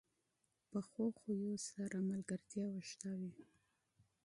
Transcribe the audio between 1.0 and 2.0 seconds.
خویو سره